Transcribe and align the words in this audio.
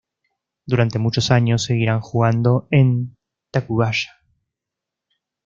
Durante 0.65 0.97
muchos 0.97 1.29
años 1.29 1.63
seguirán 1.63 2.01
jugando 2.01 2.67
en 2.71 3.17
Tacubaya. 3.51 4.09